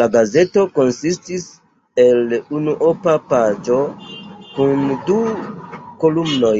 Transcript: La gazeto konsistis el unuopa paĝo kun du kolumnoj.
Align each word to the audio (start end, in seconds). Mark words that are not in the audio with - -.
La 0.00 0.06
gazeto 0.14 0.62
konsistis 0.78 1.44
el 2.04 2.34
unuopa 2.60 3.14
paĝo 3.34 3.78
kun 4.56 4.82
du 5.12 5.20
kolumnoj. 6.02 6.58